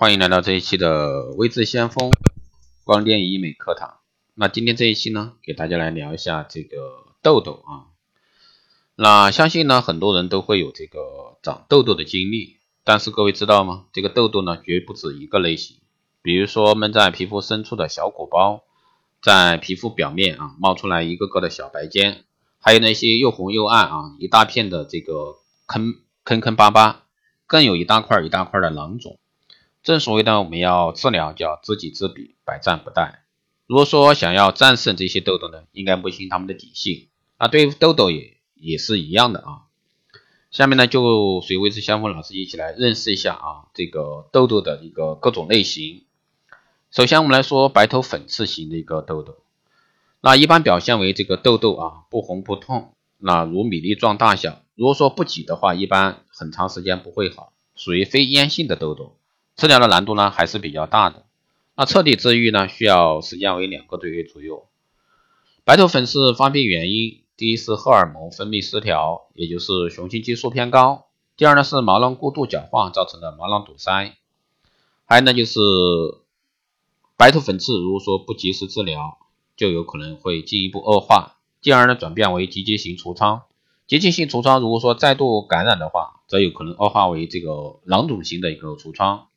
[0.00, 2.12] 欢迎来到这一期的微智先锋
[2.84, 3.96] 光电医美课堂。
[4.36, 6.76] 那今天这一期呢，给大家来聊一下这个
[7.20, 7.90] 痘痘啊。
[8.94, 13.86] 那相信呢，很多人都会有这个长痘痘的经历，但是各位知道吗？
[13.92, 15.78] 这个痘痘呢，绝不止一个类型。
[16.22, 18.62] 比如说闷在皮肤深处的小鼓包，
[19.20, 22.24] 在皮肤表面啊冒出来一个个的小白尖，
[22.60, 27.02] 还有那些又红又暗啊一大片的这个坑坑坑巴巴，
[27.48, 29.18] 更有一大块一大块的囊肿。
[29.88, 33.20] 正所谓呢，我们要治疗叫知己知彼，百战不殆。
[33.66, 37.08] 如果说想要战胜这些痘痘呢，应该摸清他们的底细。
[37.38, 39.64] 啊，对痘痘也也是一样的啊。
[40.50, 46.04] 下面呢，就随微之相锋老师一起来认识一下啊，这个痘痘的一个各种类型。
[46.90, 49.38] 首先我们来说白头粉刺型的一个痘痘，
[50.20, 54.60] 那一般表现为这个痘痘啊不红不痛，那如米粒状大小。
[54.74, 59.17] 如果说不挤的话，一般很长时间不会好，属于非炎性的痘痘。
[59.58, 61.24] 治疗的难度呢还是比较大的，
[61.74, 64.68] 那彻底治愈呢需要时间为两个多月左右。
[65.64, 74.12] 白头粉刺发病原因，第一是荷尔蒙分泌失调，也就是雄性激素偏高；第二呢是毛囊过度角化造成的毛囊堵塞；
[75.04, 75.58] 还有呢就是
[77.16, 79.18] 白头粉刺，如果说不及时治疗，
[79.56, 83.42] 就有可能会进一步恶化，进而呢转变为结节性痤疮。
[83.88, 89.27] 结节性痤疮如果说再度感染的话，则有可能恶化为这个囊肿型的一个痤疮。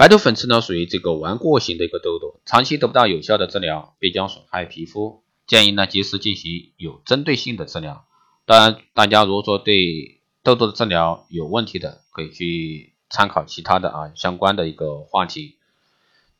[0.00, 5.22] 白头粉刺呢，属于这个顽固型的一个痘痘，长期得不到有效的治疗，必将损害皮肤。
[5.46, 8.06] 建议呢，及时进行有针对性的治疗。
[8.46, 15.56] 当然，大家如果说对痘痘的治疗有问题的，可以去参考其他的啊相关的一个话题。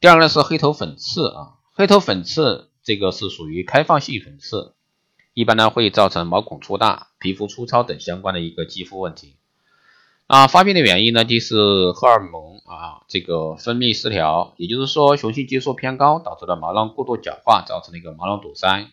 [0.01, 4.73] 第二个呢是黑头粉刺啊，黑头粉刺这个是属于开放性粉刺，
[5.35, 9.37] 一般呢会造成毛孔粗大、皮肤粗糙等相关的一个肌肤问题。
[10.31, 18.87] 啊，发病的原因呢，就是荷尔蒙啊，这个分泌失调，也就是说雄性激素偏高导致的毛囊过度角化，造成的一个毛囊堵塞，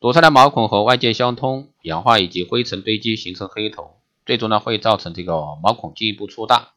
[0.00, 6.70] 堵塞的毛孔和外界相通，氧化以及灰尘堆积形成黑头，最终呢会造成这个毛孔进一步粗大。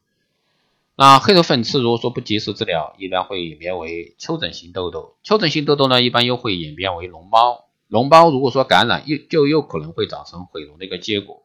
[0.94, 11.42] 那黑头粉刺如果说不及时治疗，一般会演变为丘疹型痘痘，丘疹型痘痘呢一般又会演变为脓包，脓包如果说感染又就又可能会造成毁容的一个结果。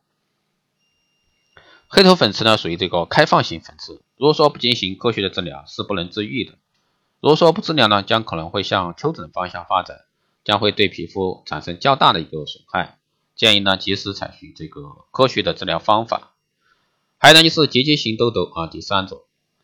[1.90, 6.54] 黑头粉刺呢，属于这个开放型粉刺，如果说不进行科学的治疗，是不能治愈的。
[7.22, 10.02] 如果说不治疗呢，将可能会向丘疹方向发展，
[10.44, 13.00] 将会对皮肤产生较大的一个损害。
[13.36, 16.34] 建议呢，及时采取这个科学的治疗方法。
[17.18, 19.22] 还有呢，就是结节型痘痘啊，第三种，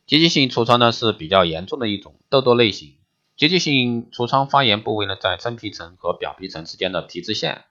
[0.07, 2.95] 结节性痤疮呢是比较严重的一种痘痘类型。
[3.35, 7.65] 结节性痤疮发炎部位呢，在真皮层和表皮层之间的皮脂腺。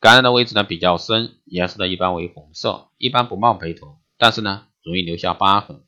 [0.00, 5.82] 感染的位置呢比较深，颜色呢一般为红色，一般不冒白头，但是呢容易留下疤痕。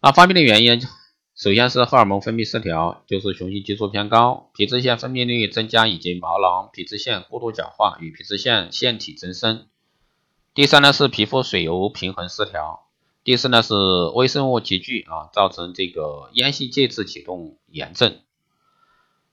[0.00, 0.80] 那发病的原因，
[1.34, 9.66] 首先是荷尔蒙分泌失调，就是雄性激素偏高，皮脂腺分泌率增加，以及毛囊皮脂腺过度角化与皮脂腺腺体增生。
[10.54, 12.86] 第三呢是皮肤水油平衡失调。
[13.24, 13.74] 第四呢是
[14.14, 18.20] 微生物集聚啊，造成这个咽性介质启动炎症。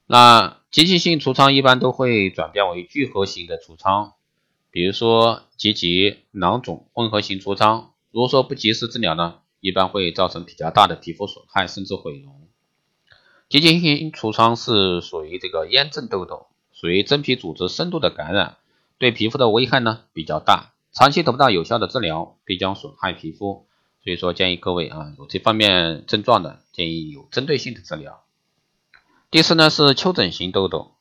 [0.08, 4.14] 那急急性痤疮一般都会转变为聚合型的痤疮，
[4.72, 7.92] 比如说结节、囊肿混合型痤疮。
[8.10, 12.48] 如果说不及时治疗呢，一般会造成比较大的皮肤损害，甚至毁容。
[13.50, 18.58] 急急性痤疮是属于这个炎症痘痘，属于真皮组织深度的感染，
[18.98, 23.68] 对皮肤的危害呢比较大，长期得不到有效的治疗，必将损害皮肤。
[24.04, 28.24] 所以说建议各位啊，有这方面症状的，建议有针对性的治疗。
[29.34, 30.92] 第四呢是丘疹型痘痘，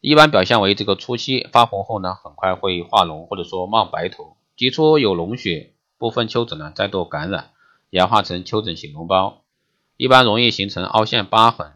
[0.00, 7.50] 一般表现为这个初期发红后呢，很快会化脓或者说冒白头，基出有脓血，部分丘疹呢再度感染，
[7.90, 9.42] 演化成丘疹型脓包，
[9.96, 11.72] 一般容易形成凹陷疤痕。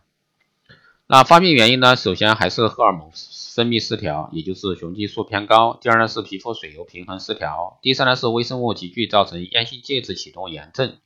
[1.08, 3.10] 那发病原因呢，首先还是荷尔蒙
[3.56, 10.98] 分泌失调，也就是雄激素偏高；第二呢是皮肤水油平衡失调；第三呢是微生物集聚造成烟性介质启动炎症。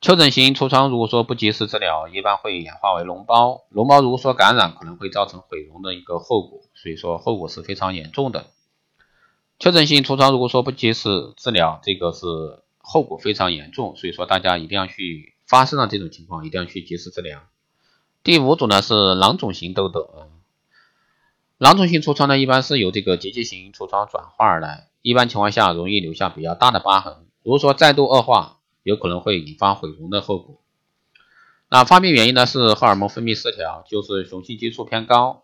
[0.00, 3.62] 丘疹型痤疮如果说不及时治疗，一般会演化为脓包。
[3.72, 8.46] 脓包如果说感染，可能会造成毁容的一个后果，所以说后果是非常严重的。
[9.58, 12.26] 丘疹型痤疮如果说不及时治疗，这个是
[12.78, 17.40] 后果非常严重，所以说大家一定要去发生了这种情况，一定要去及时治疗。
[18.22, 20.28] 第五种呢是囊肿型痘痘啊，
[21.56, 27.26] 囊肿型痤疮呢一般是由这个结节型痤疮转化而来，一般情况下容易留下比较大的疤痕。
[27.42, 30.60] 如果说再度恶化，有可能会引发毁容的后果。
[31.68, 35.42] 那发病原因呢是荷尔蒙分泌失调，就是雄性激素偏高。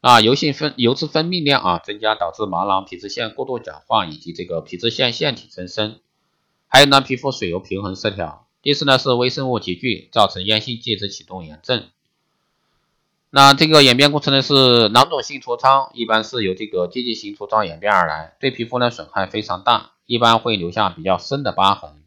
[0.00, 5.98] 啊，油性分油脂分泌量啊增加，导致毛囊皮脂腺过度角化以及这个皮脂腺腺体增生。
[6.68, 8.46] 还有呢，皮肤水油平衡失调。
[8.62, 11.88] 第四呢是微生物集聚，造成炎性介质启动炎症。
[13.30, 22.04] 那这个演变过程呢是囊肿性痤疮，一般是由这个结节性痤疮演变而来，对皮肤呢损害非常大，一般会留下比较深的疤痕。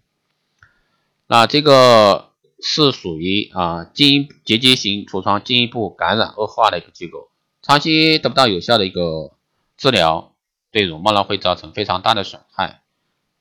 [1.32, 2.32] 那这个
[2.62, 7.30] 是属于啊进结节型痤疮进一步感染恶化的一个结果，
[7.62, 9.32] 长期得不到有效的一个
[9.78, 10.34] 治疗，
[10.72, 12.82] 对容貌呢会造成非常大的损害。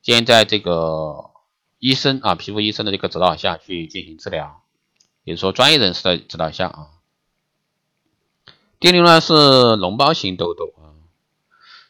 [0.02, 1.31] 建议在这个
[1.81, 4.62] 医生啊皮肤医生的这个指导下去进行治疗，
[5.25, 6.87] 也就说专业人士的指导下啊。
[8.78, 10.94] 第六呢是脓包型痘痘啊，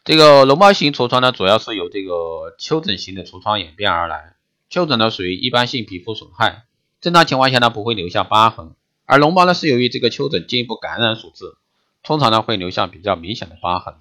[0.03, 4.33] 这个脓包型痤疮呢主要是由这个丘疹型的痤疮演变而来。
[4.71, 6.63] 丘疹呢属于一般性皮肤损害，
[7.01, 8.71] 正常情况下呢不会留下疤痕，
[9.05, 11.57] 而脓包呢是由于这个丘疹进一步感染所致，
[12.03, 13.95] 通常呢会留下比较明显的疤痕。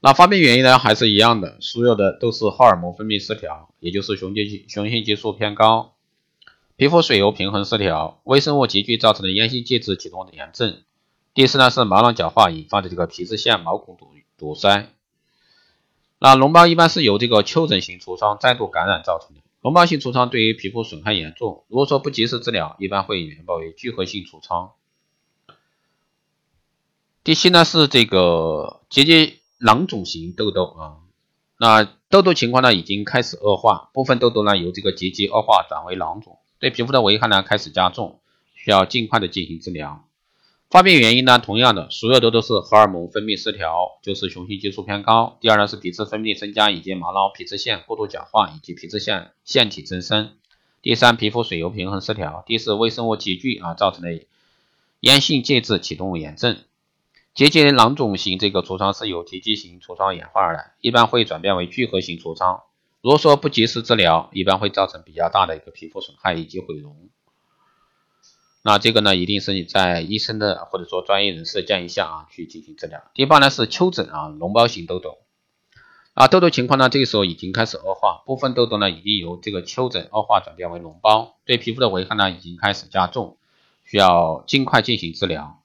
[0.00, 5.94] 那发病原因呢还是一样的，所有的都是荷尔蒙分泌失调，也就是雄激雄性激素偏高，
[6.74, 10.82] 皮肤水油平衡失调，微生物集聚造成的炎性介质启动的炎症。
[11.34, 14.88] 第四呢是毛囊角化引发的这个皮脂腺毛孔堵堵塞。
[16.18, 19.42] 那脓包一般是由这个丘疹型痤疮再度感染造成的。
[19.62, 24.72] 脓包性痤疮对于皮肤损害严重，如果说不及时治疗，一般会演变为聚合性痤疮。
[27.22, 30.96] 第七呢是这个结节囊肿型痘痘啊，
[31.58, 38.20] 那痘痘情况呢已经开始恶化，部分痘痘呢由这个结节恶化转为囊肿，对皮肤的危害呢开始加重，
[38.56, 40.04] 需要尽快的进行治疗。
[40.72, 45.36] 发病原因呢，同样的，所有的都是荷尔蒙分泌失调，就是雄性激素偏高。
[45.38, 50.32] 第二呢是皮质分泌增加，以及毛囊皮脂腺过度角化，以及皮脂腺腺体增生。
[50.80, 52.42] 第三，皮肤水油平衡失调。
[52.46, 54.24] 第四，微生物集聚啊造成的
[55.00, 56.56] 炎性介质启动炎症。
[57.34, 62.62] 结节囊肿型这个痤疮是由结节型痤疮演化而来，一般会转变为聚合型痤疮。
[63.02, 66.96] 如果说不及时治疗，一般会造成比较大的一个皮肤损害以及毁容。
[68.64, 73.02] 那这个呢，一定是你在医生的或者说专业人士的建议下啊去进行治疗。
[73.12, 75.18] 第八呢是丘疹啊，脓包型痘痘
[76.14, 83.36] 啊，痘痘情况呢这个时候已经开始恶化，部分痘痘呢已经由这个丘疹恶化转变为脓包，对皮肤的危害呢已经开始加重，
[83.84, 85.58] 需要尽快进行治疗。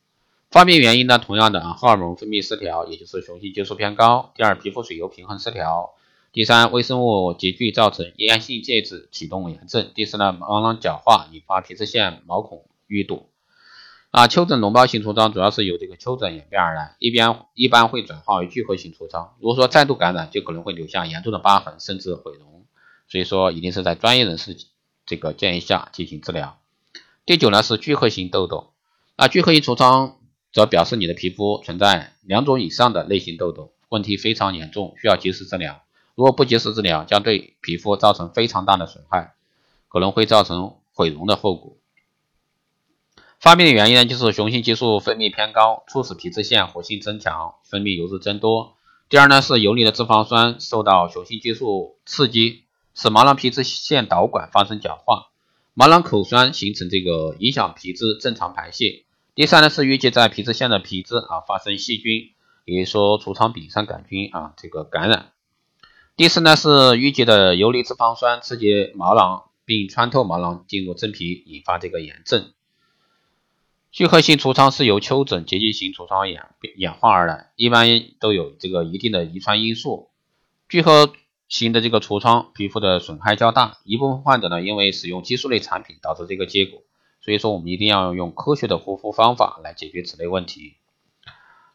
[0.50, 4.32] 发病原因呢，同样的啊，荷尔蒙分泌失调，也就是雄性激素偏高。
[4.34, 5.94] 第二，皮肤水油平衡失调。
[6.32, 9.92] 第三，微生物集聚造成炎性介质启动炎症。
[9.94, 12.67] 第四呢，毛囊角化引发皮脂腺毛孔。
[12.88, 13.30] 淤堵
[14.12, 19.36] 啊，丘疹脓包型痤疮主要是由这个丘疹演变而来，一边一般会转化为聚合型痤疮。
[19.40, 22.66] 如果说再度感染，就可能会留下严重的疤痕，甚至毁容。
[23.10, 24.58] 所以说，一定是在专业人士
[25.06, 26.60] 这个建议下进行治疗。
[27.26, 28.74] 第九呢是聚合型痘痘，
[29.18, 30.18] 那聚合型痤疮
[30.52, 35.84] 则表示你的皮肤存在两种以上的类型痘痘，问题非常严重，需要及时治疗。
[36.16, 39.36] 如果不及时治疗，将对皮肤造成非常大的损害，
[39.88, 41.78] 可能会造成毁容的后果。
[43.40, 48.76] 发病的原因呢，就是雄性激素分泌偏高，促使皮脂腺活性增强，分泌油脂增多。
[49.10, 52.64] 第二呢，是游离的脂肪酸受到雄性激素刺激，
[52.96, 55.28] 使毛囊皮脂腺导管发生角化，
[55.76, 59.04] 毛囊口酸形成这个影响皮脂正常排泄。
[59.36, 62.32] 第三呢，是淤积在皮脂腺的皮脂啊发生细菌，
[62.66, 65.32] 比如说痤疮丙酸杆菌啊这个感染。
[66.16, 72.52] 第四呢，是淤积的游离脂肪酸刺激毛囊并穿透毛囊进入真皮，引发这个炎症。
[73.98, 76.44] 聚合性痤疮是由丘疹结节型痤疮演
[76.76, 77.88] 演化而来，一般
[78.20, 80.12] 都有这个一定的遗传因素。
[80.70, 81.12] 聚合
[81.50, 86.84] 型的这个痤疮皮肤的损害较大，一部分患者呢因为使用激素类产品导致这个结果。
[87.22, 90.76] 所以说我们一定要用科学的护肤方法来解决此类问题。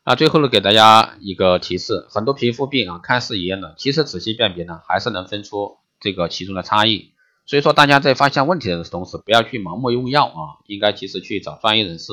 [0.06, 7.11] 那最后呢给大家一个提示，很多皮肤病啊看似一样的，其实仔细辨别呢还是能分出这个其中的差异。
[7.44, 12.12] 所以说，大家在发现问题的同时，不要去盲目用药啊，应该及时去找专业人士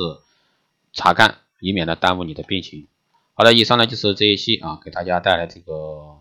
[0.92, 2.88] 查看，以免呢耽误你的病情。
[3.36, 6.18] 好的，以上呢就是这一期啊，给大家带来这个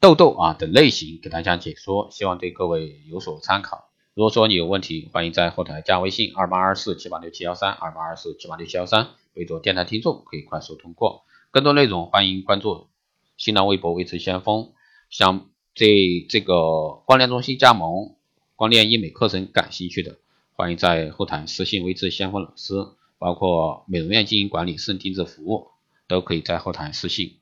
[0.00, 3.88] 痘痘啊的类型，给大家解说，希望对各位有所参考。
[4.14, 11.24] 如果说你有问题，欢迎在后台加微信二八二四七八六七幺三二八二四七八六七幺三，备注电台听众，可以快速通过。
[11.50, 12.88] 更多内容欢迎关注
[13.36, 14.72] 新浪微博微知先锋，
[15.10, 15.51] 想。
[15.74, 18.14] 对这个光电中心加盟
[18.56, 20.18] 光电医美课程感兴趣的，
[20.52, 22.74] 欢迎在后台私信微智先锋老师，
[23.18, 25.68] 包括美容院经营管理、私人定制服务，
[26.08, 27.36] 都可以在后台私信。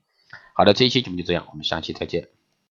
[0.53, 2.29] 好的，这一期节目就这样，我们下期再见。